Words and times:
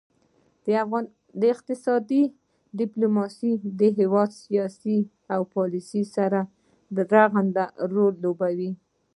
اقتصادي 1.53 2.21
ډیپلوماسي 2.79 3.51
د 3.79 3.81
هیواد 3.99 4.29
سیاست 4.45 4.85
او 5.33 5.41
پالیسي 5.55 6.03
سره 6.15 6.39
رغند 7.13 7.55
رول 7.93 8.13
لوبوي 8.23 8.71